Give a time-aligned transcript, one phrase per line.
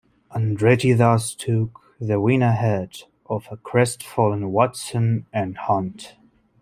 [0.31, 6.15] Andretti thus took the win ahead of a crestfallen Watson and Hunt.